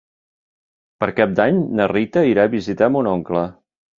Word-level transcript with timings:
Per 1.03 1.09
Cap 1.19 1.35
d'Any 1.41 1.59
na 1.81 1.85
Rita 1.93 2.25
irà 2.31 2.45
a 2.49 2.53
visitar 2.57 2.91
mon 2.97 3.13
oncle. 3.15 3.45